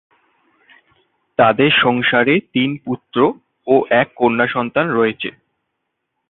তাদের 1.39 1.71
সংসারে 1.83 2.35
তিন 2.53 2.69
পুত্র 2.85 3.17
ও 3.67 3.75
এক 4.01 4.07
কন্যা 4.15 4.47
সন্তান 4.47 4.85
রয়েছে। 4.89 5.29